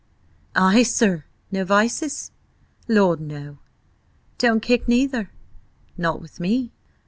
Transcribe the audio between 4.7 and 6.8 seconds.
neither?" "Not with me."